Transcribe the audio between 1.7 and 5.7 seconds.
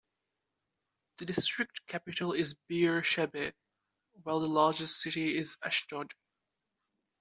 capital is Beersheba, while the largest city is